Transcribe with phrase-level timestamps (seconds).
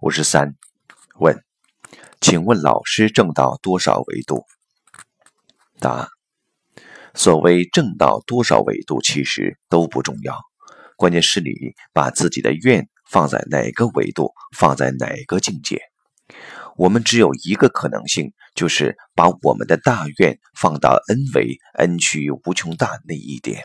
[0.00, 0.54] 五十三，
[1.18, 1.44] 问，
[2.22, 4.46] 请问老师正到多少维度？
[5.78, 6.08] 答：
[7.12, 10.40] 所谓正到多少维度，其实都不重要，
[10.96, 11.50] 关键是你
[11.92, 15.82] 把自己的愿放在哪个维度，放在哪个境界。
[16.78, 23.64] 我们只有一个可能性，就是把我们的大愿放到 n 维 n 趋于无穷大那一点。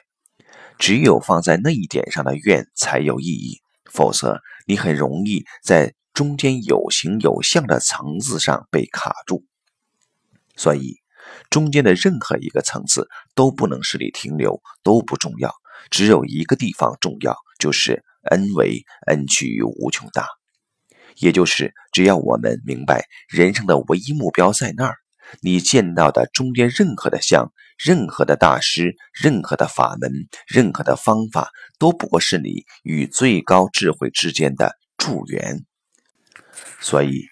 [0.77, 9.45] 只有放在那一点上的愿才有意义，否则你很容易在中间有形有相的层次上被卡住。
[10.55, 10.95] 所以，
[11.49, 15.53] 中间的任何一个层次都不能使你停留，都不重要。
[15.91, 20.25] 只有一个地方重要，就是 n 为 n 趋于无穷大。
[21.17, 24.95] 也就是，只要我们明白人生的唯一目标在那儿，
[25.41, 30.11] 你见到的中间任何的相、任何的大师、任何的法门、
[30.47, 35.65] 任何的方法，都不过是你与最高智慧之间的助缘。
[36.79, 37.25] 所以，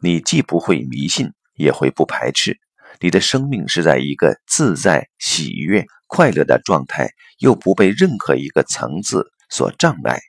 [0.00, 2.58] 你既不会迷信，也会不排斥。
[3.00, 10.20] 你的生命是在一个自在、喜悦、快乐的状态，又不被任何一个层次所障碍。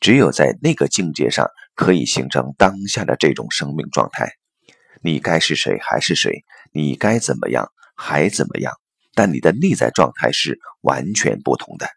[0.00, 4.32] 只有在那个境界上，可以形成当下的这种生命状态。
[5.02, 8.72] 你该是谁还是谁，你该怎么样还怎么样，
[9.14, 11.88] 但你的内在状态是完全不同的。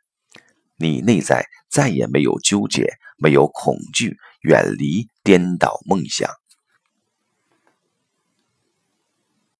[0.77, 6.40] 你内在再也没有纠结，没有恐惧，远离颠倒梦想。